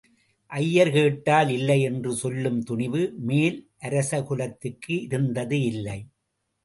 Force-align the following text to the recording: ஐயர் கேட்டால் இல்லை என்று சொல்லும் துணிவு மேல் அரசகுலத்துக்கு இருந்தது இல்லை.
ஐயர் 0.51 0.89
கேட்டால் 0.91 1.49
இல்லை 1.49 1.81
என்று 1.81 2.11
சொல்லும் 2.13 2.57
துணிவு 2.61 3.01
மேல் 3.27 3.59
அரசகுலத்துக்கு 3.81 4.95
இருந்தது 5.05 5.59
இல்லை. 5.61 5.99